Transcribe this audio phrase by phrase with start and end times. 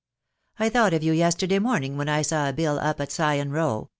[0.57, 3.89] I thought ei yen yesterday morning when I saw a bill up at Sion Row